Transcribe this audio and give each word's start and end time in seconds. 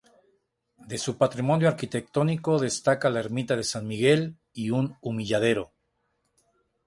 De 0.79 0.97
su 0.97 1.15
patrimonio 1.19 1.67
arquitectónico 1.67 2.57
destaca 2.57 3.11
la 3.11 3.19
ermita 3.19 3.55
de 3.55 3.63
San 3.63 3.85
Miguel 3.85 4.35
y 4.51 4.71
un 4.71 4.97
humilladero. 4.99 5.73